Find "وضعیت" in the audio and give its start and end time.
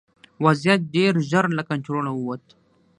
0.45-0.81